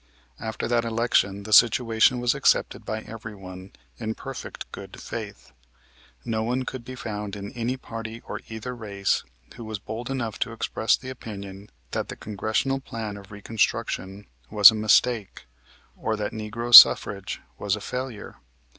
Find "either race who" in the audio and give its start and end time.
8.49-9.63